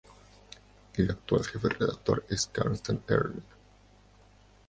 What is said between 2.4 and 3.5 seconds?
Carsten Erdmann.